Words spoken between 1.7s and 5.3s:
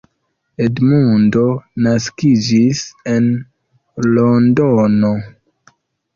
naskiĝis en Londono.